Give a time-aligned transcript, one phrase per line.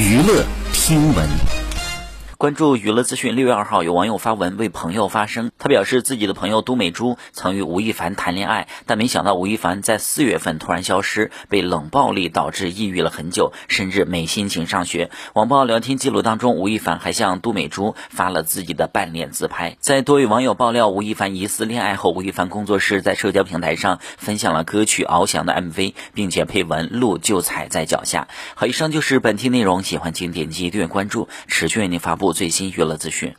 [0.00, 1.59] 娱乐听闻。
[2.40, 5.50] 关注娱乐资讯，六月二号，有网友发文为朋友发声。
[5.58, 15.10] 他表示，自己的朋友都美珠曾与吴亦凡谈恋爱，但没想到吴亦凡在四月份突然消失，被冷暴力导致抑郁了很久，甚至没心情上学。
[15.34, 19.76] 网曝聊天记录当中，吴亦凡还向都美珠发了自己的半脸自拍。
[19.78, 28.28] 在多位网友爆料吴亦凡疑似恋爱后，吴亦凡工作室在社交平台上分享了歌曲《翱翔》的 MV，并且配文“路就踩在脚下”。
[28.56, 32.29] 好，以上就是本期内容，喜欢请点击订阅关注，持续为您发布。
[32.32, 33.34] 最新娱乐资讯。